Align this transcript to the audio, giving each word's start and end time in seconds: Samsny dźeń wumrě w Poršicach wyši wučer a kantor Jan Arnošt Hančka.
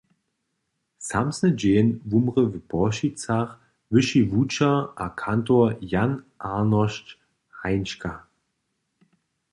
Samsny 1.09 1.49
dźeń 1.61 1.87
wumrě 2.09 2.41
w 2.53 2.55
Poršicach 2.71 3.51
wyši 3.93 4.21
wučer 4.31 4.77
a 5.03 5.05
kantor 5.21 5.67
Jan 5.91 6.11
Arnošt 6.51 7.07
Hančka. 7.59 8.11